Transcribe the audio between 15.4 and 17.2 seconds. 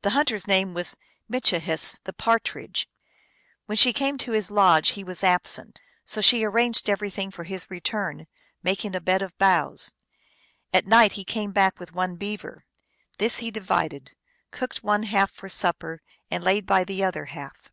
supper and laid bv the